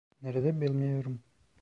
Nerede 0.21 0.61
bilmiyorum. 0.61 1.23